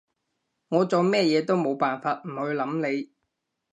[0.69, 3.11] 我做咩嘢都冇辦法唔去諗你